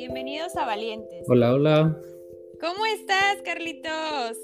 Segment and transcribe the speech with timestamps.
[0.00, 1.26] Bienvenidos a Valientes.
[1.28, 2.02] Hola, hola.
[2.58, 4.38] ¿Cómo estás, Carlitos?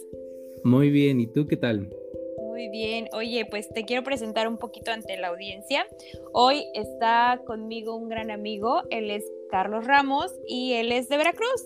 [0.63, 1.89] Muy bien, ¿y tú qué tal?
[2.37, 3.09] Muy bien.
[3.15, 5.87] Oye, pues te quiero presentar un poquito ante la audiencia.
[6.35, 11.65] Hoy está conmigo un gran amigo, él es Carlos Ramos y él es de Veracruz.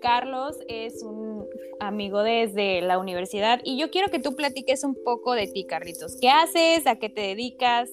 [0.00, 1.46] Carlos es un
[1.78, 6.18] amigo desde la universidad y yo quiero que tú platiques un poco de ti, Carlitos.
[6.20, 6.88] ¿Qué haces?
[6.88, 7.88] ¿A qué te dedicas?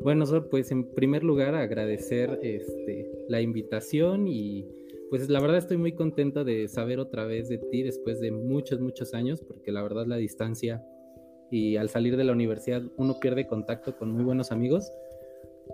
[0.00, 4.66] Bueno, pues en primer lugar agradecer este, la invitación y
[5.10, 8.80] pues la verdad estoy muy contento de saber otra vez de ti después de muchos,
[8.80, 10.84] muchos años, porque la verdad la distancia
[11.50, 14.90] y al salir de la universidad uno pierde contacto con muy buenos amigos,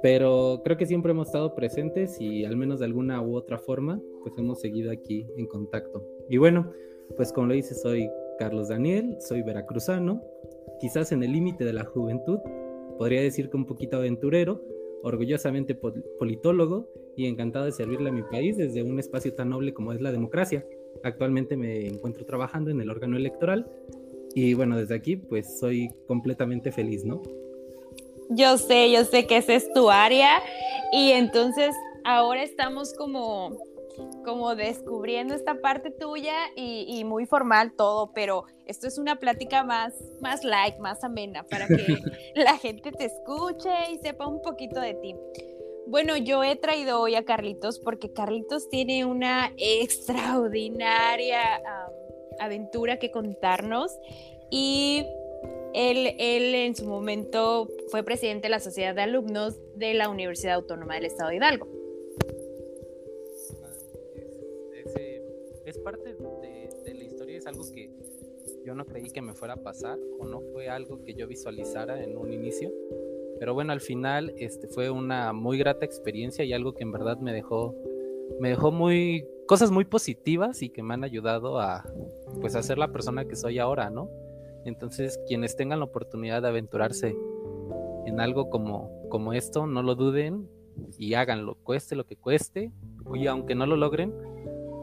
[0.02, 4.00] pero creo que siempre hemos estado presentes y al menos de alguna u otra forma
[4.22, 6.04] pues hemos seguido aquí en contacto.
[6.28, 6.70] Y bueno,
[7.16, 10.22] pues como lo dice, soy Carlos Daniel, soy veracruzano,
[10.80, 12.38] quizás en el límite de la juventud,
[12.98, 14.62] podría decir que un poquito aventurero,
[15.02, 19.92] orgullosamente politólogo y encantado de servirle a mi país desde un espacio tan noble como
[19.92, 20.64] es la democracia.
[21.02, 23.70] Actualmente me encuentro trabajando en el órgano electoral
[24.34, 27.22] y bueno, desde aquí pues soy completamente feliz, ¿no?
[28.30, 30.40] Yo sé, yo sé que esa es tu área
[30.92, 33.58] y entonces ahora estamos como
[34.24, 39.94] como descubriendo esta parte tuya y, muy formal todo, pero esto es una plática más,
[40.20, 41.74] más light, más amena, para que
[42.34, 45.14] la gente te escuche y sepa un poquito de ti.
[45.86, 51.62] Bueno, yo he traído hoy a Carlitos porque Carlitos tiene una extraordinaria
[52.38, 53.92] aventura que contarnos
[54.50, 55.04] y
[55.74, 60.54] él, él en su momento fue presidente de la Sociedad de Alumnos de la Universidad
[60.54, 61.80] Autónoma del Estado de Hidalgo.
[65.70, 67.90] es parte de, la historia, es algo que
[68.64, 72.02] yo no creí que me fuera a pasar o no fue algo que yo visualizara
[72.02, 72.72] en un inicio.
[73.40, 77.16] Pero bueno, al final este, fue una muy grata experiencia y algo que en verdad
[77.18, 77.74] me dejó,
[78.38, 81.82] me dejó muy, cosas muy positivas y que me han ayudado a,
[82.42, 84.10] pues, a ser la persona que soy ahora, ¿no?
[84.66, 87.16] Entonces, quienes tengan la oportunidad de aventurarse
[88.04, 90.46] en algo como, como esto, no lo duden
[90.98, 92.72] y háganlo, cueste lo que cueste,
[93.14, 94.12] y aunque no lo logren,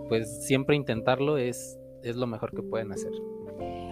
[0.10, 3.12] pues siempre intentarlo es, es lo mejor que pueden hacer.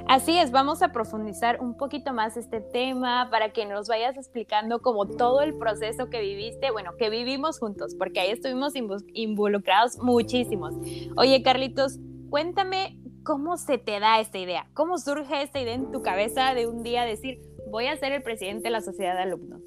[0.08, 4.80] Así es, vamos a profundizar un poquito más este tema para que nos vayas explicando
[4.80, 8.74] como todo el proceso que viviste, bueno, que vivimos juntos, porque ahí estuvimos
[9.14, 10.76] involucrados muchísimos.
[11.18, 11.98] Oye, Carlitos,
[12.30, 16.68] cuéntame cómo se te da esta idea, cómo surge esta idea en tu cabeza de
[16.68, 17.42] un día decir,
[17.72, 19.62] voy a ser el presidente de la sociedad de alumnos.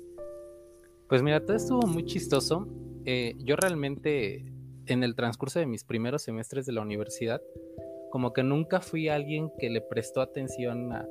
[1.08, 2.68] Pues mira, todo estuvo muy chistoso.
[3.04, 4.44] Eh, yo realmente
[4.86, 7.40] en el transcurso de mis primeros semestres de la universidad,
[8.10, 11.06] como que nunca fui alguien que le prestó atención a,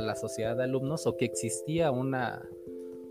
[0.00, 2.42] la sociedad de alumnos o que existía una,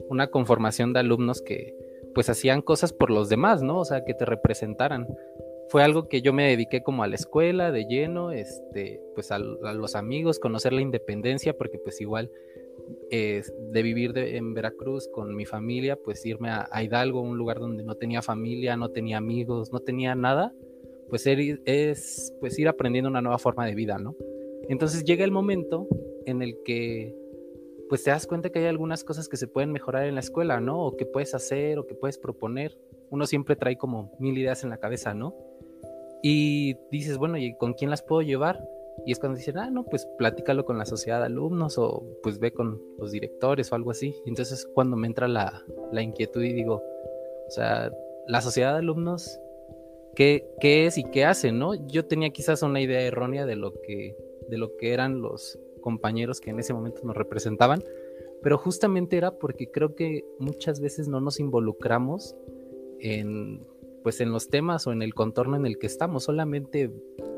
[0.09, 1.73] una conformación de alumnos que
[2.15, 3.79] pues hacían cosas por los demás, ¿no?
[3.79, 5.07] O sea, que te representaran.
[5.69, 9.39] Fue algo que yo me dediqué como a la escuela de lleno, este, pues a,
[9.39, 12.31] los amigos, conocer la independencia, porque pues igual
[13.11, 17.83] eh, de vivir en Veracruz con mi familia, pues irme a, Hidalgo, un lugar donde
[17.83, 20.53] no tenía familia, no tenía amigos, no tenía nada,
[21.09, 24.15] pues es pues ir aprendiendo una nueva forma de vida, ¿no?
[24.69, 25.87] Entonces llega el momento
[26.25, 27.15] en el que
[27.87, 30.59] pues te das cuenta que hay algunas cosas que se pueden mejorar en la escuela,
[30.59, 30.83] ¿no?
[30.83, 32.77] O que puedes hacer o que puedes proponer.
[33.09, 35.35] Uno siempre trae como mil ideas en la cabeza, ¿no?
[36.23, 38.67] Y dices, bueno, ¿y con quién las puedo llevar?
[39.05, 42.39] Y es cuando dicen, ah, no, pues platícalo con la sociedad de alumnos o pues
[42.39, 44.15] ve con los directores o algo así.
[44.25, 45.61] Y entonces cuando me entra la,
[45.91, 46.81] la inquietud y digo,
[47.47, 47.91] o sea,
[48.27, 49.39] la sociedad de alumnos,
[50.15, 51.75] ¿qué, ¿qué, es y qué hace, no?
[51.87, 54.15] Yo tenía quizás una idea errónea de lo que,
[54.49, 57.83] de lo que eran los compañeros que en ese momento nos representaban,
[58.41, 62.35] pero justamente era porque creo que muchas veces no nos involucramos
[62.99, 63.61] en
[64.03, 66.91] pues en los temas o en el contorno en el que estamos, solamente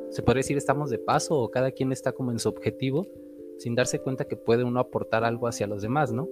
[0.09, 3.07] se podría decir estamos de paso o cada quien está como en su objetivo
[3.57, 6.27] sin darse cuenta que puede uno aportar algo hacia los demás, ¿no?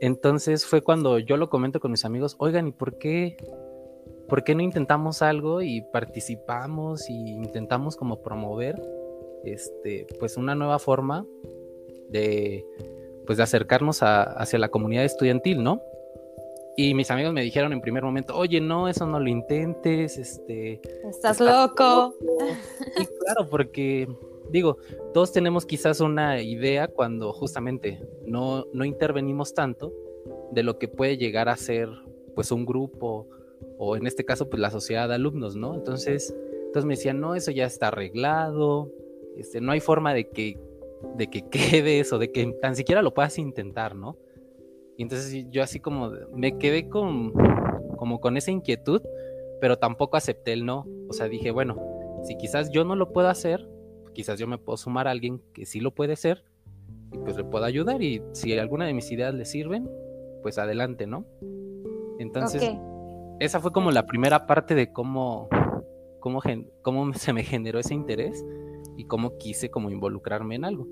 [0.00, 3.36] Entonces fue cuando yo lo comento con mis amigos, oigan, ¿y por qué,
[4.32, 8.82] por qué no intentamos algo y participamos y intentamos como promover
[9.44, 11.26] este, pues una nueva forma
[12.08, 12.64] de,
[13.26, 15.82] pues de acercarnos hacia la comunidad estudiantil, ¿no?
[16.78, 20.80] Y mis amigos me dijeron en primer momento, oye, no, eso no lo intentes, este...
[21.10, 22.14] Estás loco.
[22.96, 24.08] Sí, claro, porque
[24.48, 24.78] digo,
[25.12, 29.92] todos tenemos quizás una idea cuando justamente no, no intervenimos tanto
[30.52, 31.90] de lo que puede llegar a ser
[32.34, 33.28] pues un grupo
[33.84, 35.74] o en este caso pues la sociedad de alumnos, ¿no?
[35.74, 36.32] Entonces,
[36.66, 38.92] entonces me decían, no, eso ya está arreglado,
[39.36, 40.56] este, no hay forma de que,
[41.16, 44.16] de que quedes o de que tan siquiera lo puedas intentar, ¿no?
[44.96, 47.32] Y entonces yo así como me quedé con,
[47.96, 49.02] como con esa inquietud,
[49.60, 50.86] pero tampoco acepté el no.
[51.08, 51.76] O sea, dije, bueno,
[52.22, 53.68] si quizás yo no lo puedo hacer,
[54.14, 56.44] quizás yo me puedo sumar a alguien que sí lo puede hacer
[57.12, 59.90] y pues le puedo ayudar y si alguna de mis ideas le sirven,
[60.40, 61.26] pues adelante, ¿no?
[62.20, 62.62] Entonces,
[63.44, 65.48] esa fue como la primera parte de cómo,
[66.20, 66.40] cómo,
[66.82, 68.44] cómo se me generó ese interés
[68.96, 70.86] y cómo quise como involucrarme en algo.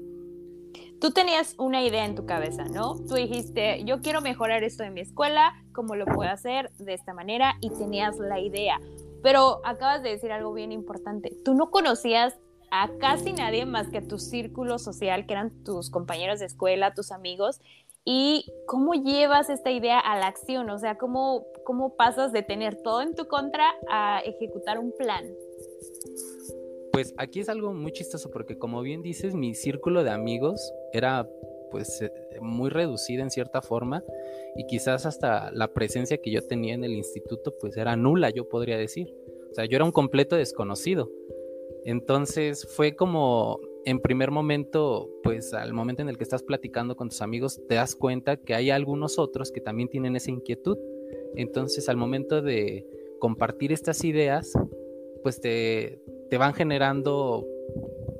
[1.00, 2.96] Tú tenías una idea en tu cabeza, ¿no?
[2.96, 6.70] Tú dijiste, yo quiero mejorar esto en mi escuela, ¿cómo lo puedo hacer?
[6.78, 8.78] De esta manera, y tenías la idea.
[9.22, 11.32] Pero acabas de decir algo bien importante.
[11.44, 12.38] Tú no conocías
[12.70, 16.94] a casi nadie más que a tu círculo social, que eran tus compañeros de escuela,
[16.94, 17.60] tus amigos,
[18.12, 22.74] y cómo llevas esta idea a la acción, o sea, cómo, cómo pasas de tener
[22.82, 25.32] todo en tu contra a ejecutar un plan.
[26.90, 31.28] Pues aquí es algo muy chistoso porque como bien dices, mi círculo de amigos era
[31.70, 32.10] pues eh,
[32.40, 34.02] muy reducida en cierta forma
[34.56, 38.48] y quizás hasta la presencia que yo tenía en el instituto pues era nula, yo
[38.48, 39.14] podría decir.
[39.52, 41.08] O sea, yo era un completo desconocido.
[41.84, 47.08] Entonces fue como en primer momento, pues al momento en el que estás platicando con
[47.08, 50.76] tus amigos, te das cuenta que hay algunos otros que también tienen esa inquietud.
[51.34, 52.86] Entonces al momento de
[53.18, 54.52] compartir estas ideas,
[55.22, 57.46] pues te, te van generando,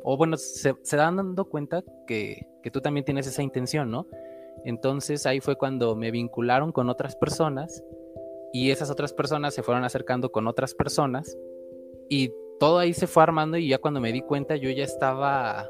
[0.03, 4.07] o bueno, se, dan dando cuenta que, que tú también tienes esa intención, ¿no?
[4.65, 7.83] Entonces ahí fue cuando me vincularon con otras personas
[8.53, 11.37] y esas otras personas se fueron acercando con otras personas
[12.09, 15.69] y todo ahí se fue armando y ya cuando me di cuenta yo ya estaba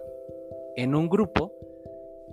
[0.76, 1.54] en un grupo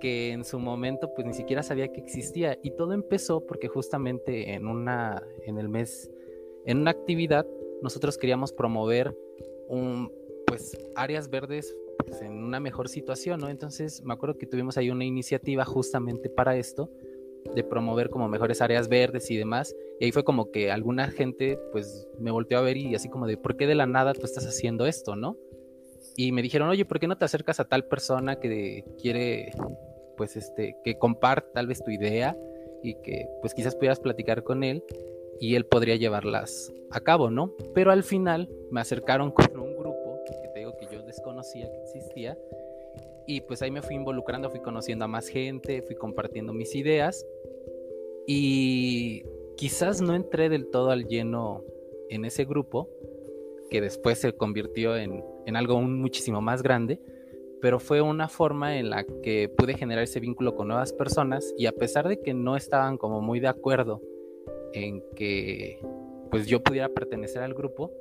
[0.00, 4.52] que en su momento pues ni siquiera sabía que existía y todo empezó porque justamente
[4.54, 6.10] en una en el mes
[6.66, 7.46] en una actividad
[7.82, 9.16] nosotros queríamos promover
[9.68, 10.12] un
[10.44, 13.48] pues áreas verdes pues, en una mejor situación, ¿no?
[13.48, 16.90] Entonces me acuerdo que tuvimos ahí una iniciativa justamente para esto
[17.54, 19.74] de promover como mejores áreas verdes y demás.
[20.00, 23.26] Y ahí fue como que alguna gente pues me volteó a ver y así como
[23.26, 25.36] de, ¿por qué de la nada tú estás haciendo esto, no?
[26.16, 29.52] Y me dijeron, oye, ¿por qué no te acercas a tal persona que quiere,
[30.16, 32.36] pues, este, que comparte tal vez tu idea
[32.82, 34.84] y que pues quizás pudieras platicar con él
[35.40, 37.54] y él podría llevarlas a cabo, ¿no?
[37.74, 41.82] Pero al final me acercaron con un grupo que te digo que yo desconocía que
[41.82, 42.36] existía
[43.28, 47.26] y pues ahí me fui involucrando, fui conociendo a más gente, fui compartiendo mis ideas
[48.26, 49.22] y
[49.54, 51.62] quizás no entré del todo al lleno
[52.08, 52.88] en ese grupo,
[53.68, 57.02] que después se convirtió en, en algo muchísimo más grande,
[57.60, 61.66] pero fue una forma en la que pude generar ese vínculo con nuevas personas y
[61.66, 64.00] a pesar de que no estaban como muy de acuerdo
[64.72, 65.80] en que
[66.30, 67.92] pues yo pudiera pertenecer al grupo,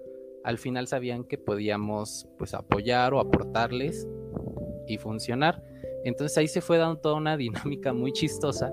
[0.46, 4.08] al final sabían que podíamos pues apoyar o aportarles
[4.88, 5.64] y funcionar.
[6.04, 8.72] Entonces ahí se fue dando toda una dinámica muy chistosa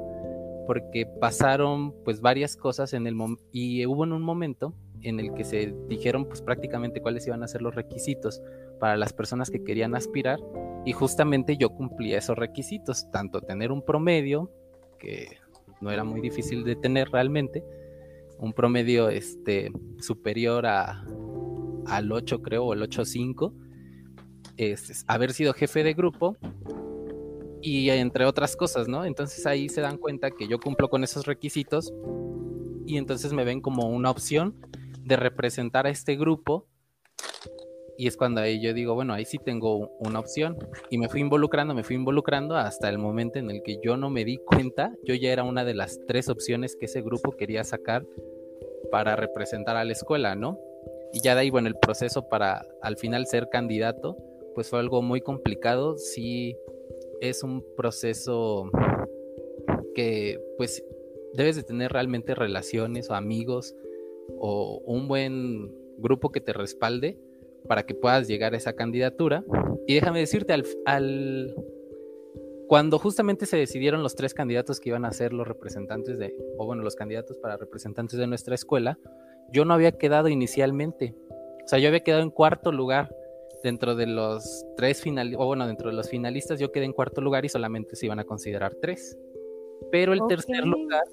[0.67, 3.17] porque pasaron pues varias cosas en el
[3.53, 7.49] y hubo en un momento en el que se dijeron pues prácticamente cuáles iban a
[7.49, 8.41] ser los requisitos
[8.81, 10.41] para las personas que querían aspirar
[10.87, 14.51] y justamente yo cumplía esos requisitos, tanto tener un promedio
[14.99, 15.39] que
[15.81, 17.65] no era muy difícil de tener realmente,
[18.39, 19.71] un promedio este
[20.01, 21.05] superior a
[21.87, 23.53] al 8 creo o el 8.5
[24.57, 26.37] es haber sido jefe de grupo
[27.61, 29.05] y entre otras cosas, ¿no?
[29.05, 31.93] Entonces ahí se dan cuenta que yo cumplo con esos requisitos
[32.87, 34.55] y entonces me ven como una opción
[35.01, 36.67] de representar a este grupo
[37.97, 40.59] y es cuando ahí yo digo, bueno, ahí sí tengo una opción
[40.91, 44.11] y me fui involucrando, me fui involucrando hasta el momento en el que yo no
[44.11, 47.63] me di cuenta, yo ya era una de las tres opciones que ese grupo quería
[47.63, 48.05] sacar
[48.91, 50.59] para representar a la escuela, ¿no?
[51.13, 54.17] Y ya de ahí, bueno, el proceso para al final ser candidato,
[54.55, 55.97] pues fue algo muy complicado.
[55.97, 56.57] Sí,
[57.21, 58.71] es un proceso
[59.95, 60.85] que pues
[61.35, 63.75] debes de tener realmente relaciones o amigos
[64.39, 67.19] o un buen grupo que te respalde
[67.69, 69.45] para que puedas llegar a esa candidatura.
[69.87, 71.55] Y déjame decirte, al, al,
[72.69, 76.67] cuando justamente se decidieron los tres candidatos que iban a ser los representantes de, o
[76.67, 78.99] bueno, los candidatos para representantes de nuestra escuela,
[79.53, 81.15] yo no había quedado inicialmente.
[81.65, 83.15] O sea, yo había quedado en cuarto lugar
[83.65, 87.23] dentro de los tres finalistas, o bueno, dentro de los finalistas yo quedé en cuarto
[87.23, 89.19] lugar y solamente se iban a considerar tres.
[89.91, 91.05] Pero el tercer lugar,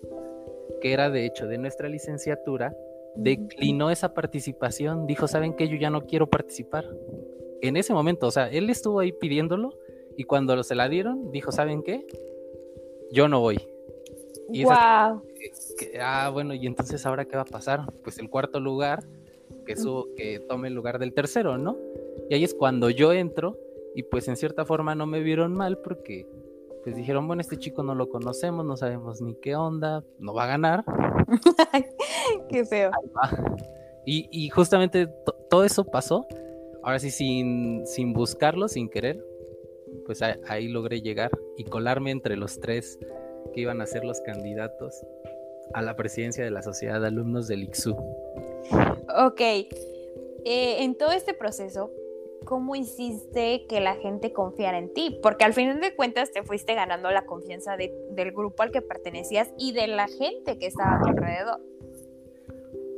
[0.82, 2.76] que era de hecho de nuestra licenciatura,
[3.16, 5.70] declinó esa participación, dijo, ¿saben qué?
[5.70, 6.86] Yo ya no quiero participar.
[7.62, 9.78] En ese momento, o sea, él estuvo ahí pidiéndolo
[10.18, 12.06] y cuando se la dieron, dijo, ¿saben qué?
[13.12, 13.60] Yo no voy.
[14.52, 14.74] Y wow.
[16.02, 17.86] ah, bueno, y entonces ahora qué va a pasar?
[18.04, 19.04] Pues el cuarto lugar,
[19.66, 21.78] que, su, que tome el lugar del tercero, ¿no?
[22.32, 23.60] Y ahí es cuando yo entro
[23.94, 26.26] y pues en cierta forma no me vieron mal porque
[26.82, 30.46] pues dijeron, bueno, este chico no lo conocemos, no sabemos ni qué onda, no va
[30.46, 30.86] a ganar.
[32.50, 32.92] qué feo.
[34.06, 35.10] Y, justamente
[35.50, 36.26] todo eso pasó,
[36.84, 39.22] ahora sí, sin, sin buscarlo, sin querer,
[40.06, 42.98] pues ahí, logré llegar y colarme entre los tres
[43.54, 45.06] que iban a ser los candidatos
[45.74, 47.92] a la presidencia de la Sociedad de Alumnos del IXU.
[49.26, 49.68] Ok, eh,
[50.46, 51.92] en todo este proceso,
[52.46, 55.20] ¿cómo hiciste que la gente confiara en ti?
[55.22, 59.54] Porque al final de cuentas te fuiste ganando la confianza del grupo al que pertenecías
[59.58, 61.60] y de la gente que estaba a tu alrededor.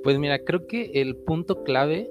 [0.03, 2.09] Pues mira, creo que el punto clave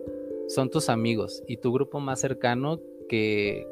[0.49, 3.67] son tus amigos y tu grupo más cercano que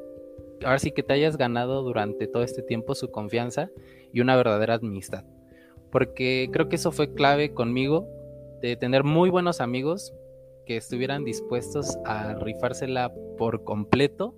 [0.64, 3.70] ahora sí que te hayas ganado durante todo este tiempo su confianza
[4.12, 5.24] y una verdadera amistad.
[5.90, 8.06] Porque creo que eso fue clave conmigo,
[8.60, 10.12] de tener muy buenos amigos
[10.76, 14.34] estuvieran dispuestos a rifársela por completo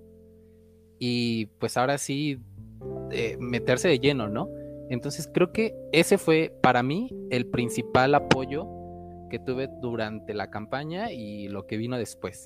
[0.99, 2.39] y pues ahora sí
[3.11, 4.49] eh, meterse de lleno, ¿no?
[4.89, 8.67] Entonces creo que ese fue para mí el principal apoyo
[9.29, 12.45] que tuve durante la campaña y lo que vino después.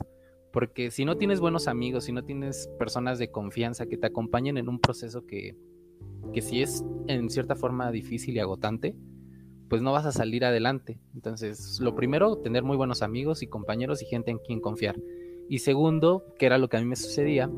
[0.52, 4.58] Porque si no tienes buenos amigos, si no tienes personas de confianza que te acompañen
[4.58, 5.56] en un proceso que,
[6.34, 8.96] que si es en cierta forma difícil y agotante,
[9.70, 11.00] pues no vas a salir adelante.
[11.14, 14.96] Entonces, lo primero, tener muy buenos amigos y compañeros y gente en quien confiar.
[15.50, 17.50] Y segundo, que era lo que a mí me sucedía,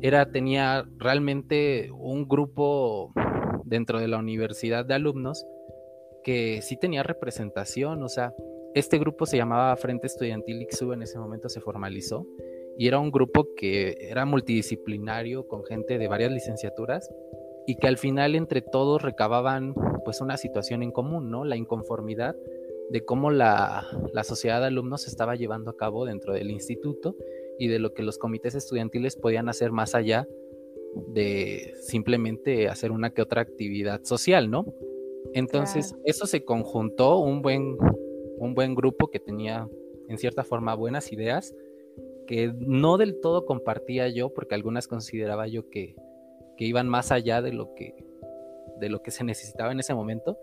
[0.00, 3.12] era tenía realmente un grupo
[3.64, 5.46] dentro de la universidad de alumnos
[6.24, 8.32] que sí tenía representación, o sea,
[8.74, 12.26] este grupo se llamaba Frente Estudiantil IXU, en ese momento se formalizó,
[12.78, 17.10] y era un grupo que era multidisciplinario, con gente de varias licenciaturas,
[17.66, 21.44] y que al final entre todos recababan pues una situación en común, ¿no?
[21.44, 22.36] La inconformidad
[22.90, 27.16] de cómo la, la sociedad de alumnos se estaba llevando a cabo dentro del instituto
[27.58, 30.26] y de lo que los comités estudiantiles podían hacer más allá
[31.08, 34.66] de simplemente hacer una que otra actividad social, ¿no?
[35.32, 37.76] Entonces, eso se conjuntó un buen,
[38.38, 39.68] un buen grupo que tenía
[40.08, 41.54] en cierta forma buenas ideas,
[42.26, 45.94] que no del todo compartía yo, porque algunas consideraba yo que,
[46.56, 47.94] que iban más allá de lo que,
[48.78, 50.38] de lo que se necesitaba en ese momento.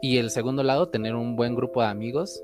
[0.00, 2.42] Y el segundo lado, tener un buen grupo de amigos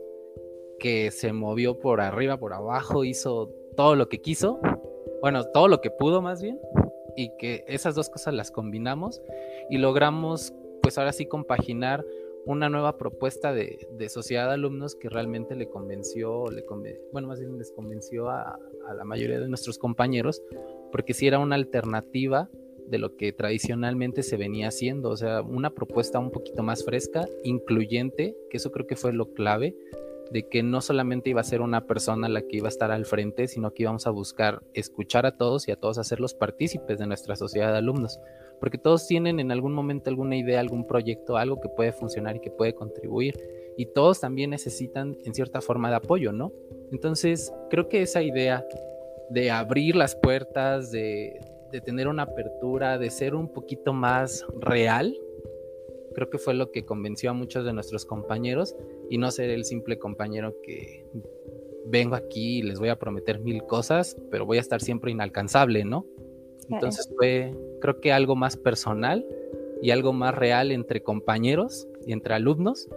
[0.78, 4.60] que se movió por arriba, por abajo, hizo todo lo que quiso,
[5.20, 6.60] bueno, todo lo que pudo más bien,
[7.16, 9.22] y que esas dos cosas las combinamos
[9.70, 12.04] y logramos, pues ahora sí, compaginar
[12.46, 16.64] una nueva propuesta de, sociedad de alumnos que realmente le convenció, le
[17.12, 18.58] bueno, más bien les convenció a,
[18.94, 20.42] la mayoría de nuestros compañeros,
[20.92, 22.50] porque sí era una alternativa
[22.86, 27.26] de lo que tradicionalmente se venía haciendo, o sea, una propuesta un poquito más fresca,
[27.42, 29.76] incluyente, que eso creo que fue lo clave,
[30.30, 33.04] de que no solamente iba a ser una persona la que iba a estar al
[33.04, 37.06] frente, sino que íbamos a buscar escuchar a todos y a todos hacerlos partícipes de
[37.06, 38.18] nuestra sociedad de alumnos
[38.64, 42.40] porque todos tienen en algún momento alguna idea, algún proyecto, algo que puede funcionar y
[42.40, 43.34] que puede contribuir.
[43.76, 46.50] Y todos también necesitan en cierta forma de apoyo, ¿no?
[46.90, 48.64] Entonces, creo que esa idea
[49.28, 51.40] de abrir las puertas, de,
[51.80, 55.16] tener una apertura, de ser un poquito más real,
[56.14, 58.74] creo que fue lo que convenció a muchos de nuestros compañeros
[59.10, 61.04] y no ser el simple compañero que
[61.86, 65.84] vengo aquí y les voy a prometer mil cosas, pero voy a estar siempre inalcanzable,
[65.84, 66.06] ¿no?
[66.70, 69.26] Entonces fue, creo que algo más personal
[69.82, 72.88] y algo más real entre compañeros y entre alumnos.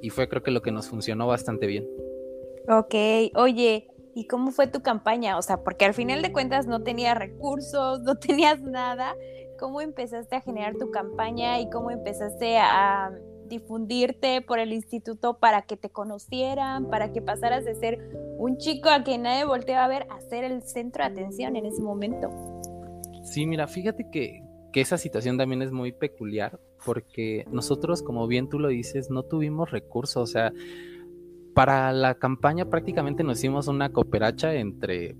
[0.00, 1.88] Y fue creo que lo que nos funcionó bastante bien.
[2.68, 2.94] Ok,
[3.34, 5.38] oye, ¿y cómo fue tu campaña?
[5.38, 9.14] O sea, porque al final de cuentas no tenías recursos, no tenías nada.
[9.58, 13.12] ¿Cómo empezaste a generar tu campaña y cómo empezaste a
[13.52, 17.98] difundirte por el instituto para que te conocieran, para que pasaras de ser
[18.38, 21.66] un chico a quien nadie volteaba a ver a ser el centro de atención en
[21.66, 22.30] ese momento?
[23.24, 24.42] Sí, mira, fíjate que,
[24.74, 29.70] esa situación también es muy peculiar porque nosotros, como bien tú lo dices, no tuvimos
[29.70, 30.50] recursos, o sea,
[31.54, 35.16] para la campaña prácticamente nos hicimos una cooperacha entre,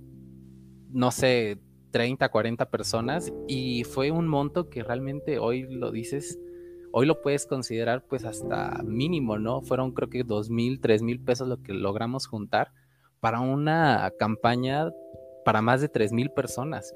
[0.89, 1.59] no sé,
[1.91, 6.39] 30, 40 personas y fue un monto que realmente hoy lo dices,
[6.91, 9.61] hoy lo puedes considerar pues hasta mínimo, ¿no?
[9.61, 12.71] Fueron creo que dos mil, tres mil pesos lo que logramos juntar
[13.19, 14.91] para una campaña
[15.45, 16.93] para más de tres mil personas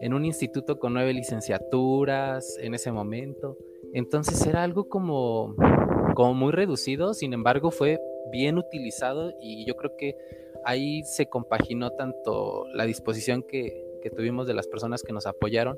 [0.00, 3.56] en un instituto con nueve licenciaturas en ese momento.
[3.94, 5.54] Entonces era algo como,
[6.14, 10.16] como muy reducido, sin embargo fue bien utilizado y yo creo que
[10.64, 13.84] ahí se compaginó tanto la disposición que,
[14.16, 15.76] tuvimos de las personas que nos apoyaron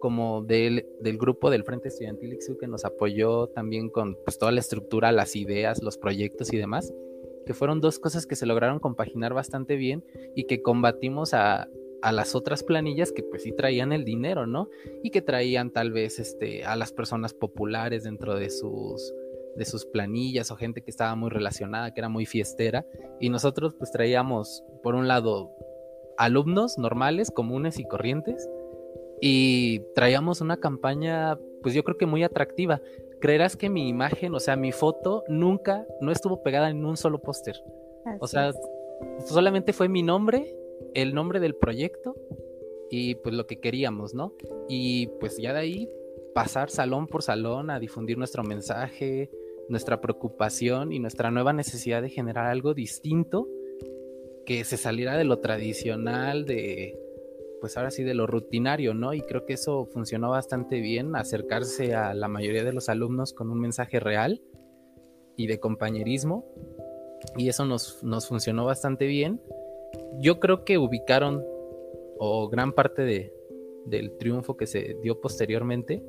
[0.00, 0.86] como del,
[1.18, 5.36] grupo del Frente Estudiantil IXU que nos apoyó también con pues, toda la estructura, las
[5.36, 6.94] ideas, los proyectos y demás,
[7.44, 10.02] que fueron dos cosas que se lograron compaginar bastante bien
[10.34, 11.68] y que combatimos a,
[12.02, 14.68] a las otras planillas que pues sí traían el dinero, ¿no?
[15.02, 19.12] Y que traían tal vez este, a las personas populares dentro de sus,
[19.56, 22.86] de sus planillas o gente que estaba muy relacionada, que era muy fiestera.
[23.20, 25.50] Y nosotros pues traíamos, por un lado,
[26.18, 28.48] alumnos normales, comunes y corrientes.
[29.20, 32.80] Y traíamos una campaña, pues yo creo que muy atractiva.
[33.20, 37.20] Creerás que mi imagen, o sea, mi foto, nunca, no estuvo pegada en un solo
[37.20, 37.56] póster.
[38.20, 38.52] O sea,
[39.26, 40.54] solamente fue mi nombre,
[40.94, 42.14] el nombre del proyecto
[42.90, 44.34] y pues lo que queríamos, ¿no?
[44.68, 45.90] Y pues ya de ahí
[46.34, 49.30] pasar salón por salón a difundir nuestro mensaje,
[49.68, 53.48] nuestra preocupación y nuestra nueva necesidad de generar algo distinto
[54.44, 56.98] que se saliera de lo tradicional, de
[57.60, 59.12] pues ahora sí de lo rutinario, ¿no?
[59.12, 63.50] Y creo que eso funcionó bastante bien, acercarse a la mayoría de los alumnos con
[63.50, 64.42] un mensaje real
[65.36, 66.44] y de compañerismo.
[67.36, 69.40] Y eso nos, nos funcionó bastante bien.
[70.20, 71.44] Yo creo que ubicaron,
[72.18, 73.32] o gran parte de,
[73.86, 76.02] del triunfo que se dio posteriormente,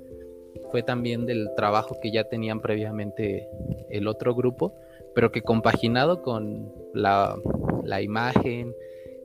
[0.72, 3.48] fue también del trabajo que ya tenían previamente
[3.90, 4.74] el otro grupo,
[5.16, 7.40] pero que compaginado con la,
[8.02, 8.76] imagen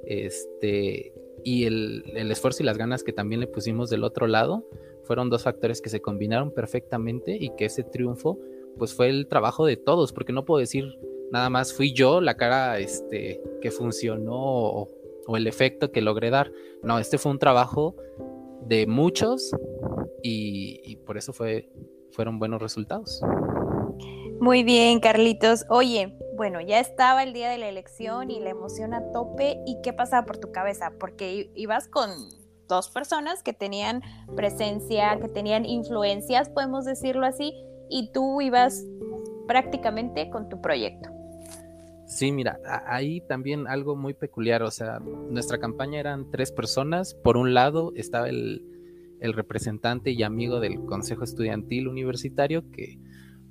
[0.05, 1.13] este,
[1.45, 4.65] y el, esfuerzo y las ganas que también le pusimos del otro lado,
[5.05, 8.39] fueron dos factores que se combinaron perfectamente y que ese triunfo
[8.79, 10.99] pues fue el trabajo de todos, porque no puedo decir
[11.31, 14.89] nada más fui yo la cara este, que funcionó o,
[15.27, 16.53] o el efecto que logré dar.
[16.83, 17.97] No, este fue un trabajo
[18.67, 19.55] de muchos
[20.23, 21.71] y, por eso fue,
[22.13, 23.23] fueron buenos resultados.
[24.41, 25.65] Muy bien, Carlitos.
[25.69, 29.59] Oye, bueno, ya estaba el día de la elección y la emoción a tope.
[29.67, 30.93] ¿Y qué pasaba por tu cabeza?
[30.99, 32.11] Porque ibas con
[32.69, 34.03] dos personas que tenían
[34.35, 37.55] presencia, que tenían influencias, podemos decirlo así,
[37.91, 38.85] y tú ibas
[39.47, 41.11] prácticamente con tu proyecto.
[42.07, 47.37] Sí, mira, ahí también algo muy peculiar, o sea, nuestra campaña eran tres personas, por
[47.37, 48.67] un lado estaba el,
[49.23, 52.99] el representante y amigo del Consejo Estudiantil Universitario, que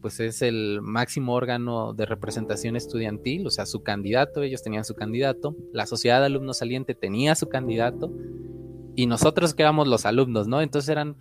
[0.01, 4.95] pues es el máximo órgano de representación estudiantil, o sea, su candidato, ellos tenían su
[4.95, 8.11] candidato, la sociedad de alumnos saliente tenía su candidato,
[8.95, 10.61] y nosotros que éramos los alumnos, ¿no?
[10.61, 11.15] Entonces eran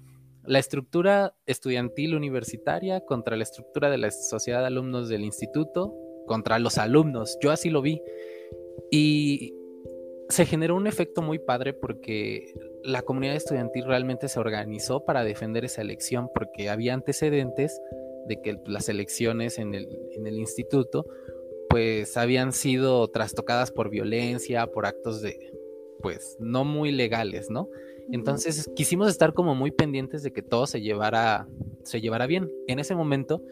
[0.45, 5.95] la estructura estudiantil universitaria contra la estructura de la sociedad de alumnos del instituto,
[6.27, 8.01] contra los alumnos, yo así lo vi.
[8.91, 9.55] Y
[10.29, 15.65] se generó un efecto muy padre porque la comunidad estudiantil realmente se organizó para defender
[15.65, 17.81] esa elección porque había antecedentes
[18.27, 21.07] de que las elecciones en el, en el instituto
[21.69, 25.53] pues habían sido trastocadas por violencia, por actos de
[26.03, 27.69] pues no muy legales, ¿no?
[28.11, 31.47] Entonces quisimos estar como muy pendientes de que todo se llevara
[31.85, 32.51] se llevara bien.
[32.67, 33.43] En ese momento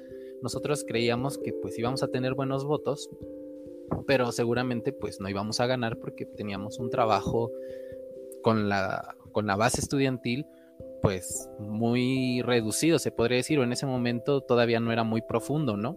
[0.42, 3.10] nosotros creíamos que pues íbamos a tener buenos votos,
[4.06, 7.50] pero seguramente pues no íbamos a ganar porque teníamos un trabajo
[8.42, 10.46] con la, con la base estudiantil
[11.02, 15.76] pues muy reducido, se podría decir, o en ese momento todavía no era muy profundo,
[15.76, 15.96] ¿no?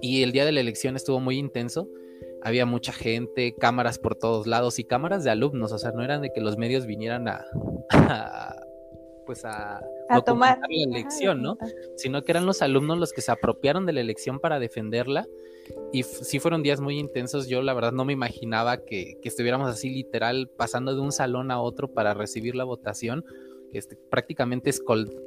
[0.00, 1.88] Y el día de la elección estuvo muy intenso,
[2.42, 6.22] había mucha gente, cámaras por todos lados y cámaras de alumnos, o sea, no eran
[6.22, 7.44] de que los medios vinieran a,
[9.26, 9.80] pues a,
[10.24, 11.58] tomar la elección, ¿no?
[11.96, 15.26] Sino que eran los alumnos los que se apropiaron de la elección para defenderla
[15.92, 17.48] y sí fueron días muy intensos.
[17.48, 21.60] Yo la verdad no me imaginaba que, estuviéramos así literal pasando de un salón a
[21.60, 23.24] otro para recibir la votación.
[23.70, 24.70] Este, prácticamente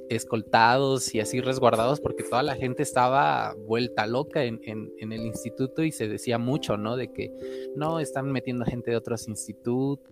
[0.09, 5.83] escoltados y así resguardados porque toda la gente estaba vuelta loca en, en, el instituto
[5.83, 6.97] y se decía mucho, ¿no?
[6.97, 7.31] De que
[7.75, 10.11] no, están metiendo gente de otros institutos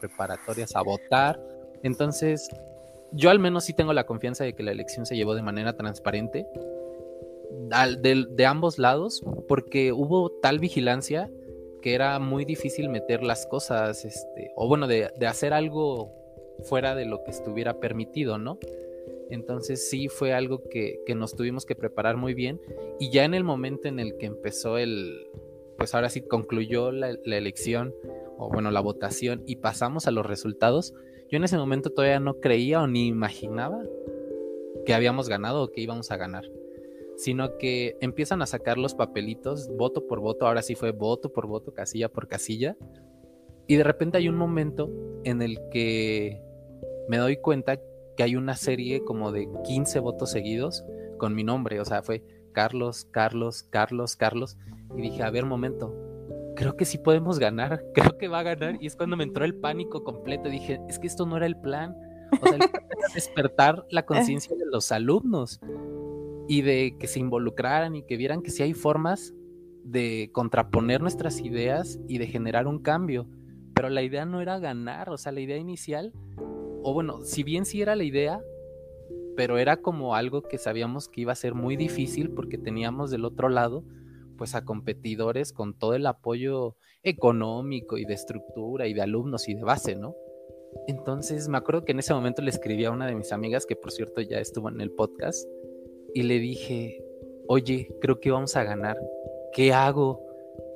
[0.00, 1.40] preparatorias a votar.
[1.84, 2.48] Entonces,
[3.12, 5.76] yo al menos sí tengo la confianza de que la elección se llevó de manera
[5.76, 6.46] transparente
[7.50, 11.30] de, ambos lados, porque hubo tal vigilancia
[11.82, 16.12] que era muy difícil meter las cosas, este, o bueno, de, hacer algo
[16.64, 18.58] fuera de lo que estuviera permitido, ¿no?
[19.30, 22.60] Entonces sí fue algo que, nos tuvimos que preparar muy bien
[22.98, 25.28] y ya en el momento en el que empezó el,
[25.78, 27.94] pues ahora sí concluyó la, la elección,
[28.36, 30.94] o bueno, la votación y pasamos a los resultados,
[31.30, 33.82] yo en ese momento todavía no creía o ni imaginaba
[34.84, 36.44] que habíamos ganado o que íbamos a ganar
[37.20, 41.46] sino que empiezan a sacar los papelitos voto por voto, ahora sí fue voto por
[41.46, 42.78] voto, casilla por casilla,
[43.66, 44.90] y de repente hay un momento
[45.24, 46.42] en el que
[47.08, 47.78] me doy cuenta
[48.16, 50.82] que hay una serie como de 15 votos seguidos
[51.18, 54.56] con mi nombre, o sea, fue Carlos, Carlos, Carlos, Carlos,
[54.96, 55.94] y dije, a ver, momento,
[56.56, 59.44] creo que sí podemos ganar, creo que va a ganar, y es cuando me entró
[59.44, 61.94] el pánico completo, dije, es que esto no era el plan,
[62.40, 65.60] o sea, el plan era despertar la conciencia de los alumnos
[66.50, 69.32] y de que se involucraran y que vieran que sí hay formas
[69.84, 73.28] de contraponer nuestras ideas y de generar un cambio.
[73.72, 76.12] Pero la idea no era ganar, o sea, la idea inicial,
[76.82, 78.42] o bueno, si bien sí era la idea,
[79.36, 83.26] pero era como algo que sabíamos que iba a ser muy difícil porque teníamos del
[83.26, 83.84] otro lado
[84.36, 89.54] pues a competidores con todo el apoyo económico y de estructura y de alumnos y
[89.54, 90.16] de base, ¿no?
[90.88, 93.76] Entonces me acuerdo que en ese momento le escribí a una de mis amigas, que
[93.76, 95.46] por cierto ya estuvo en el podcast,
[96.14, 97.04] y le dije,
[97.46, 98.96] oye, creo que vamos a ganar,
[99.52, 100.24] ¿qué hago?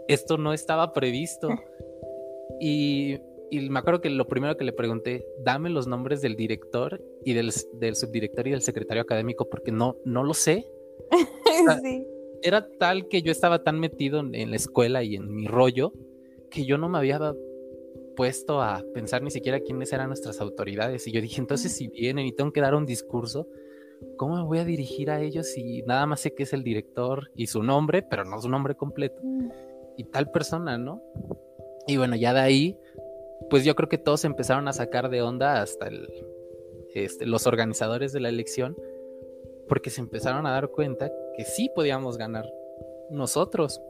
[0.08, 1.48] Esto no estaba previsto.
[2.60, 3.18] y,
[3.52, 7.52] me acuerdo que lo primero que le pregunté, dame los nombres del director y del,
[7.52, 10.66] subdirector y del secretario académico, porque no, no lo sé.
[12.42, 15.92] Era tal que yo estaba tan metido en la escuela y en mi rollo
[16.50, 17.18] que yo no me había
[18.14, 21.06] puesto a pensar ni siquiera quiénes eran nuestras autoridades.
[21.06, 23.48] Y yo dije, entonces si vienen y tengo que dar un discurso,
[24.16, 27.30] ¿cómo me voy a dirigir a ellos si nada más sé que es el director
[27.34, 29.20] y su nombre, pero no su nombre completo?
[29.22, 29.50] Mm.
[29.96, 31.02] Y tal persona, ¿no?
[31.86, 32.78] Y bueno, ya de ahí,
[33.50, 36.08] pues yo creo que todos empezaron a sacar de onda hasta el,
[36.94, 38.76] este, los organizadores de la elección,
[39.68, 42.44] porque se empezaron a dar cuenta que sí podíamos ganar
[43.10, 43.80] nosotros.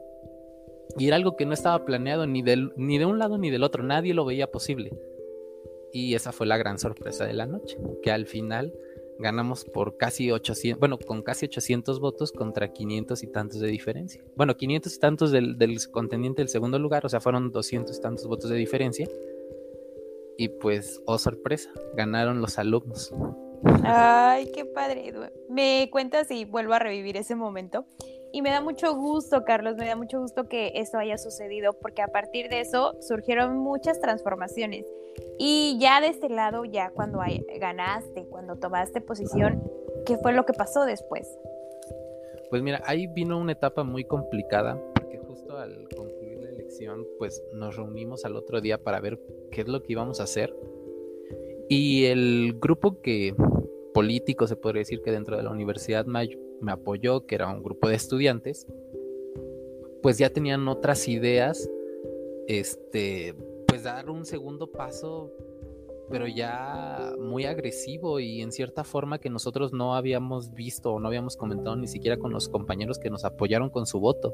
[0.97, 3.63] Y era algo que no estaba planeado ni, del, ni de un lado ni del
[3.63, 4.91] otro, nadie lo veía posible.
[5.91, 8.73] Y esa fue la gran sorpresa de la noche, que al final
[9.19, 14.23] ganamos por casi 800, bueno, con casi 800 votos contra 500 y tantos de diferencia.
[14.35, 18.01] Bueno, 500 y tantos del, del contendiente del segundo lugar, o sea, fueron 200 y
[18.01, 19.07] tantos votos de diferencia.
[20.37, 23.13] Y pues, oh sorpresa, ganaron los alumnos.
[23.83, 25.13] Ay, qué padre.
[25.49, 27.85] ¿Me cuentas y vuelvo a revivir ese momento?
[28.35, 32.01] Y me da mucho gusto, Carlos, me da mucho gusto que eso haya sucedido, porque
[32.01, 34.85] a partir de eso surgieron muchas transformaciones.
[35.39, 37.19] Y ya de este lado, ya cuando
[37.61, 39.63] ganaste, cuando tomaste posición,
[40.05, 41.25] ¿qué fue lo que pasó después?
[42.49, 47.41] Pues mira, ahí vino una etapa muy complicada, porque justo al concluir la elección, pues
[47.53, 49.17] nos reunimos al otro día para ver
[49.49, 50.53] qué es lo que íbamos a hacer.
[51.69, 53.33] Y el grupo que
[53.95, 56.05] político, se podría decir que dentro de la Universidad
[56.61, 58.67] me apoyó, que era un grupo de estudiantes,
[60.01, 61.69] pues ya tenían otras ideas,
[62.47, 63.35] este,
[63.67, 65.31] pues dar un segundo paso,
[66.09, 71.07] pero ya muy agresivo y en cierta forma que nosotros no habíamos visto o no
[71.07, 74.33] habíamos comentado ni siquiera con los compañeros que nos apoyaron con su voto.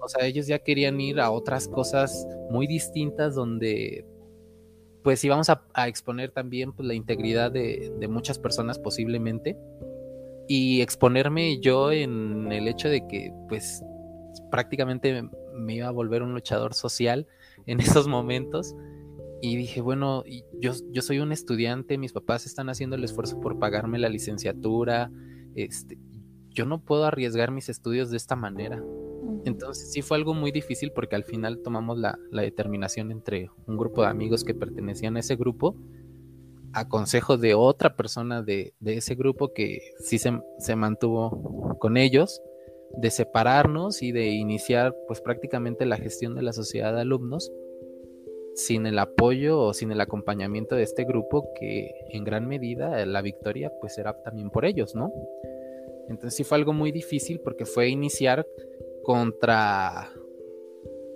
[0.00, 4.04] O sea, ellos ya querían ir a otras cosas muy distintas donde
[5.02, 9.56] pues íbamos a, a exponer también pues, la integridad de, de muchas personas posiblemente
[10.48, 13.82] y exponerme yo en el hecho de que pues
[14.50, 15.22] prácticamente
[15.54, 17.26] me iba a volver un luchador social
[17.66, 18.74] en esos momentos
[19.40, 20.24] y dije, bueno,
[20.58, 25.10] yo, yo soy un estudiante, mis papás están haciendo el esfuerzo por pagarme la licenciatura,
[25.54, 25.98] este,
[26.48, 28.82] yo no puedo arriesgar mis estudios de esta manera.
[29.44, 33.76] Entonces sí fue algo muy difícil porque al final tomamos la, la determinación entre un
[33.76, 35.76] grupo de amigos que pertenecían a ese grupo
[36.74, 42.42] a consejo de otra persona de, ese grupo que sí se, mantuvo con ellos,
[42.96, 47.50] de separarnos y de iniciar pues prácticamente la gestión de la sociedad de alumnos
[48.54, 53.20] sin el apoyo o sin el acompañamiento de este grupo que en gran medida la
[53.20, 55.12] victoria pues era también por ellos, ¿no?
[56.08, 58.46] Entonces sí fue algo muy difícil porque fue iniciar
[59.02, 60.12] contra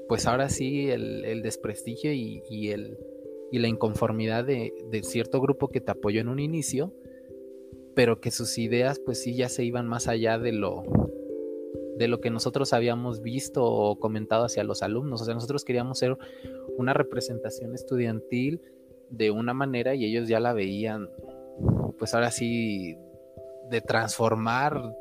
[0.09, 2.99] pues ahora sí el, desprestigio y el
[3.51, 6.93] y la inconformidad de, cierto grupo que te apoyó en un inicio,
[7.95, 10.83] pero que sus ideas pues sí ya se iban más allá de lo
[11.97, 15.21] de lo que nosotros habíamos visto o comentado hacia los alumnos.
[15.21, 16.17] O sea, nosotros queríamos ser
[16.77, 18.63] una representación estudiantil
[19.11, 21.11] de una manera y ellos ya la veían,
[21.99, 22.97] pues ahora sí,
[23.69, 24.95] de transformar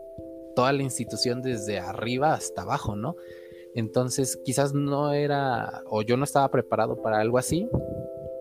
[0.55, 3.15] toda la institución desde arriba hasta abajo, ¿no?
[3.75, 7.69] Entonces, quizás no era, o yo no estaba preparado para algo así,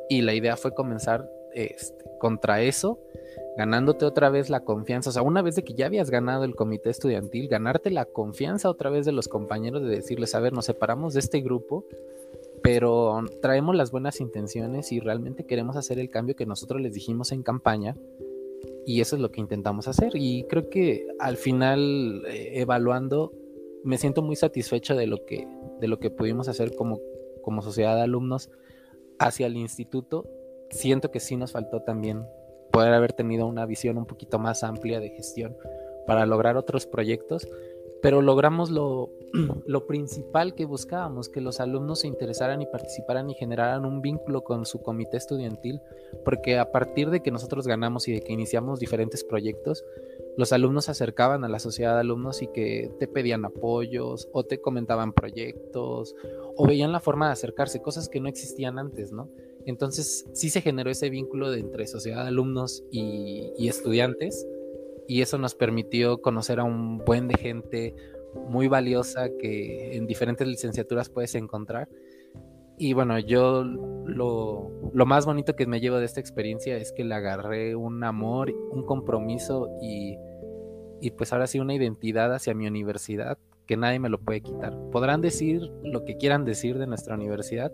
[0.09, 2.99] y la idea fue comenzar este, contra eso,
[3.57, 5.11] ganándote otra vez la confianza.
[5.11, 8.69] O sea, una vez de que ya habías ganado el comité estudiantil, ganarte la confianza
[8.69, 11.87] otra vez de los compañeros de decirles, a ver, nos separamos de este grupo,
[12.63, 17.33] pero traemos las buenas intenciones y realmente queremos hacer el cambio que nosotros les dijimos
[17.33, 17.97] en campaña.
[18.85, 20.13] Y eso es lo que intentamos hacer.
[20.15, 23.33] Y creo que al final, eh, evaluando,
[23.83, 25.49] me siento muy satisfecho de lo que,
[25.81, 27.01] de lo que pudimos hacer como,
[27.43, 28.51] como sociedad de alumnos
[29.19, 30.29] hacia el instituto,
[30.71, 32.27] siento que sí nos faltó también
[32.71, 35.57] poder haber tenido una visión un poquito más amplia de gestión
[36.07, 37.49] para lograr otros proyectos,
[38.03, 39.11] pero logramos lo,
[39.67, 44.45] lo, principal que buscábamos, que los alumnos se interesaran y participaran y generaran un vínculo
[44.45, 45.81] con su comité estudiantil,
[46.25, 49.85] porque a partir de que nosotros ganamos y de que iniciamos diferentes proyectos,
[50.37, 54.45] los alumnos se acercaban a la sociedad de alumnos y que te pedían apoyos o
[54.45, 56.15] te comentaban proyectos
[56.57, 59.31] o veían la forma de acercarse, cosas que no existían antes, ¿no?
[59.67, 64.47] Entonces sí se generó ese vínculo de entre sociedad de alumnos y, estudiantes
[65.09, 67.95] y eso nos permitió conocer a un buen de gente
[68.49, 71.89] muy valiosa que en diferentes licenciaturas puedes encontrar.
[72.79, 77.05] Y bueno, yo lo, lo, más bonito que me llevo de esta experiencia es que
[77.05, 80.17] le agarré un amor, un compromiso y,
[81.01, 84.77] y pues ahora sí una identidad hacia mi universidad que nadie me lo puede quitar.
[84.93, 87.73] Podrán decir lo que quieran decir de nuestra universidad,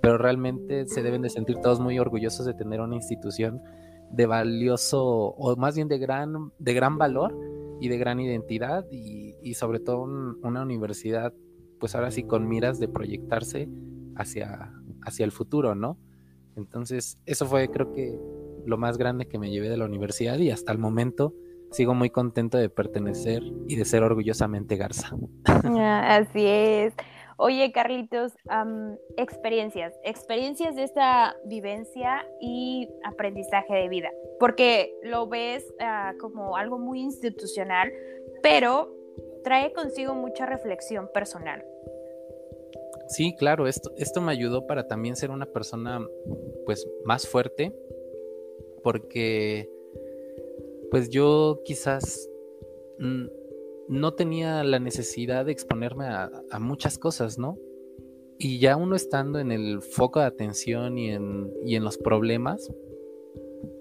[0.00, 3.62] pero realmente se deben de sentir todos muy orgullosos de tener una institución
[4.10, 7.36] de valioso, o más bien de gran, de gran valor
[7.80, 11.32] y de gran identidad y, y sobre todo una universidad,
[11.78, 13.68] pues ahora sí con miras de proyectarse
[14.16, 15.98] hacia, hacia el futuro, ¿no?
[16.56, 18.18] Entonces, eso fue creo que
[18.66, 21.34] lo más grande que me llevé de la universidad y hasta el momento
[21.70, 25.16] sigo muy contento de pertenecer y de ser orgullosamente Garza.
[25.46, 26.94] Ah, así es.
[27.42, 28.32] Oye, Carlitos,
[29.16, 36.78] experiencias, experiencias de esta vivencia y aprendizaje de vida, porque lo ves ah, como algo
[36.78, 37.90] muy institucional,
[38.42, 38.94] pero
[39.42, 41.64] trae consigo mucha reflexión personal.
[43.08, 46.06] Sí, claro, esto, esto me ayudó para también ser una persona
[46.66, 47.74] pues más fuerte,
[48.82, 49.66] porque
[50.90, 52.28] pues yo quizás
[53.90, 57.58] no tenía la necesidad de exponerme a, muchas cosas, ¿no?
[58.38, 62.70] Y ya uno estando en el foco de atención y en, y en los problemas,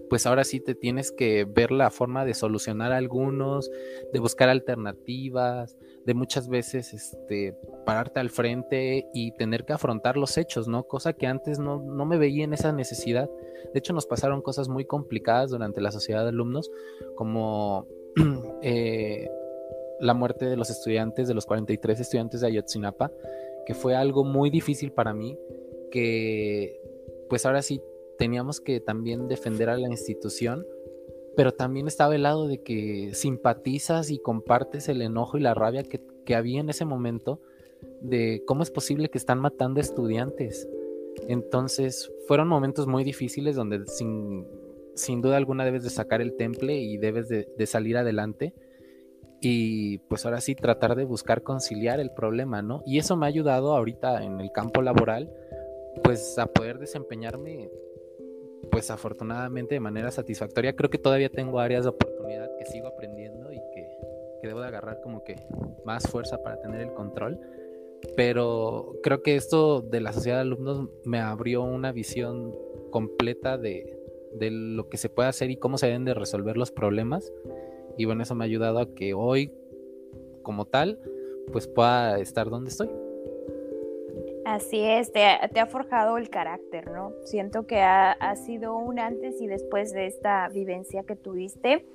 [0.09, 3.69] pues ahora sí te tienes que ver la forma de solucionar algunos,
[4.11, 10.39] de buscar alternativas, de muchas veces este, pararte al frente y tener que afrontar los
[10.39, 10.87] hechos, ¿no?
[10.87, 13.29] Cosa que antes no, no me veía en esa necesidad.
[13.73, 16.71] De hecho, nos pasaron cosas muy complicadas durante la sociedad de alumnos,
[17.15, 17.87] como
[18.63, 19.29] eh,
[19.99, 23.11] la muerte de los estudiantes, de los 43 estudiantes de Ayotzinapa,
[23.65, 25.37] que fue algo muy difícil para mí,
[25.91, 26.79] que
[27.29, 27.81] pues ahora sí
[28.17, 30.65] teníamos que también defender a la institución,
[31.35, 35.83] pero también estaba el lado de que simpatizas y compartes el enojo y la rabia
[35.83, 36.01] que,
[36.35, 37.41] había en ese momento
[38.01, 40.69] de cómo es posible que están matando estudiantes.
[41.27, 44.45] Entonces fueron momentos muy difíciles donde sin,
[44.93, 48.53] sin duda alguna debes de sacar el temple y debes de, de, salir adelante
[49.41, 52.83] y pues ahora sí tratar de buscar conciliar el problema, ¿no?
[52.85, 55.31] Y eso me ha ayudado ahorita en el campo laboral
[56.03, 57.69] pues a poder desempeñarme
[58.71, 60.75] pues afortunadamente de manera satisfactoria.
[60.75, 63.87] Creo que todavía tengo áreas de oportunidad que sigo aprendiendo y que,
[64.43, 65.35] debo de agarrar como que
[65.85, 67.39] más fuerza para tener el control.
[68.15, 72.55] Pero creo que esto de la sociedad de alumnos me abrió una visión
[72.91, 73.97] completa de,
[74.33, 77.31] de lo que se puede hacer y cómo se deben de resolver los problemas.
[77.99, 79.51] Y bueno, eso me ha ayudado a que hoy,
[80.41, 80.97] como tal,
[81.51, 82.89] pues pueda estar donde estoy.
[84.45, 87.11] Así es, te, ha forjado el carácter, ¿no?
[87.25, 91.85] Siento que ha, ha, sido un antes y después de esta vivencia que tuviste.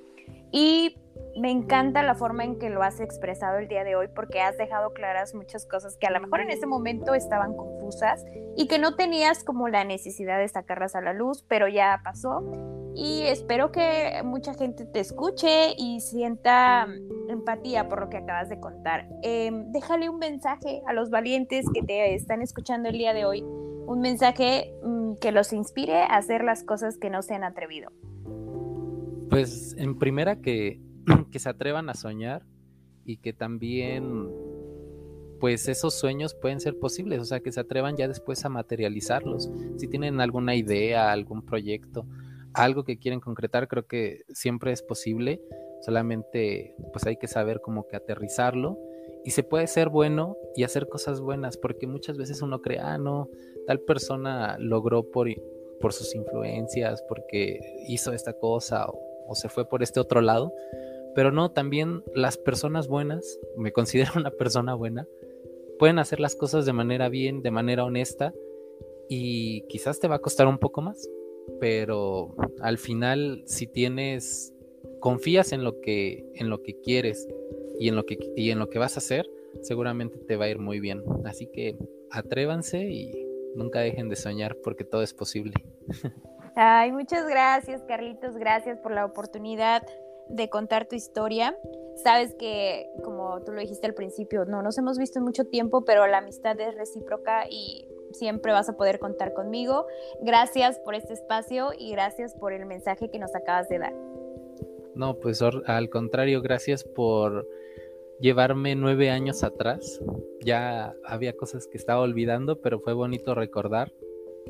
[0.51, 0.95] Y
[1.37, 4.59] me encanta la forma en que lo has expresado el día de hoy porque has
[4.59, 8.23] dejado claras muchas cosas que a lo mejor en ese momento estaban confusas
[8.55, 12.43] y que no tenías como la necesidad de sacarlas a la luz, pero ya pasó.
[12.95, 16.87] Y espero que mucha gente te escuche y sienta
[17.27, 19.09] empatía por lo que acabas de contar.
[19.21, 23.41] Em, déjale un mensaje a los valientes que te están escuchando el día de hoy,
[23.41, 27.91] un mensaje mm, que los inspire a hacer las cosas que no se han atrevido.
[29.29, 30.79] Pues en primera que,
[31.31, 32.43] que se atrevan a soñar
[33.03, 34.29] y que también
[35.41, 39.51] pues esos sueños pueden ser posibles, o sea, que se atrevan ya después a materializarlos.
[39.75, 42.05] Si tienen alguna idea, algún proyecto,
[42.55, 45.41] algo que quieren concretar, creo que siempre es posible,
[45.81, 48.79] solamente pues hay que saber cómo que aterrizarlo
[49.23, 52.97] y se puede ser bueno y hacer cosas buenas, porque muchas veces uno cree, ah,
[52.97, 53.29] no,
[53.67, 55.27] tal persona logró por,
[55.79, 60.53] por sus influencias, porque hizo esta cosa o o se fue por este otro lado.
[61.13, 65.07] Pero no, también las personas buenas, me considero una persona buena,
[65.79, 68.33] pueden hacer las cosas de manera bien, de manera honesta
[69.09, 71.09] y quizás te va a costar un poco más,
[71.59, 74.53] pero al final si tienes
[74.99, 77.27] confías en lo que en lo que quieres
[77.79, 79.29] y en lo que y en lo que vas a hacer,
[79.61, 81.03] seguramente te va a ir muy bien.
[81.25, 81.77] Así que
[82.11, 83.11] atrévanse y
[83.55, 85.53] nunca dejen de soñar porque todo es posible.
[86.55, 88.37] Ay, muchas gracias, Carlitos.
[88.37, 89.83] Gracias por la oportunidad
[90.29, 91.57] de contar tu historia.
[92.01, 95.83] Sabes que, como tú lo dijiste al principio, no nos hemos visto en mucho tiempo,
[95.85, 99.85] pero la amistad es recíproca y siempre vas a poder contar conmigo.
[100.21, 103.93] Gracias por este espacio y gracias por el mensaje que nos acabas de dar.
[104.95, 107.47] No, pues al contrario, gracias por
[108.19, 110.01] llevarme nueve años atrás.
[110.41, 113.91] Ya había cosas que estaba olvidando, pero fue bonito recordar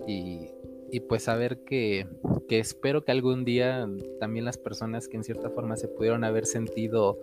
[0.05, 0.51] y
[0.95, 2.07] y pues saber que,
[2.47, 3.85] que espero que algún día
[4.19, 7.19] también las personas que en cierta forma se pudieron haber sentido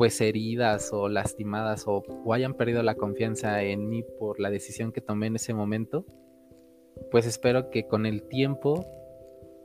[0.00, 5.02] pues heridas o lastimadas o, hayan perdido la confianza en mí por la decisión que
[5.02, 6.06] tomé en ese momento,
[7.10, 8.82] pues espero que con el tiempo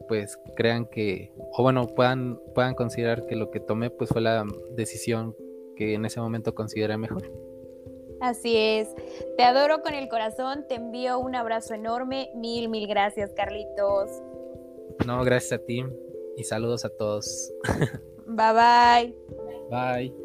[0.10, 4.44] pues crean que, o bueno, puedan, puedan considerar que lo que tomé pues fue la
[4.76, 5.34] decisión
[5.78, 7.32] que en ese momento consideré mejor.
[8.20, 8.94] Así es.
[9.38, 12.30] Te adoro con el corazón, te envío un abrazo enorme.
[12.36, 14.10] Mil, mil gracias, Carlitos.
[15.08, 15.86] No, gracias a ti
[16.36, 17.54] y saludos a todos.
[18.28, 19.16] Bye bye.
[19.70, 20.25] Bye.